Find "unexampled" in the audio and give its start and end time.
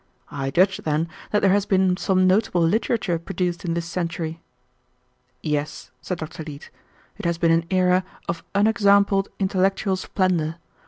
8.55-9.29